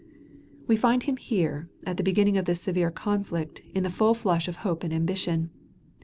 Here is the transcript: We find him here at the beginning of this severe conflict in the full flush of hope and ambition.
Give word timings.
We 0.65 0.75
find 0.77 1.03
him 1.03 1.15
here 1.17 1.69
at 1.85 1.95
the 1.97 2.01
beginning 2.01 2.35
of 2.35 2.45
this 2.45 2.61
severe 2.61 2.89
conflict 2.89 3.61
in 3.75 3.83
the 3.83 3.91
full 3.91 4.15
flush 4.15 4.47
of 4.47 4.55
hope 4.65 4.83
and 4.83 4.91
ambition. 4.91 5.51